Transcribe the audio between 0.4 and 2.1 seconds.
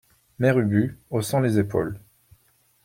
Ubu, haussant les épaules.